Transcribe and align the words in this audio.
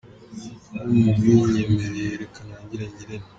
Ubwo 0.83 0.97
mubinyemereye 1.37 2.13
reka 2.23 2.39
ntangire 2.47 2.85
ngira 2.91 3.05
nti: 3.19 3.27